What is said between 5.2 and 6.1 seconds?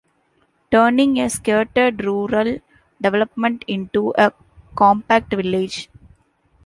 village.